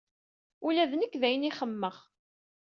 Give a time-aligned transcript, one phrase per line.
[0.65, 1.95] Ula d nekk d ayen ay xemmemeɣ.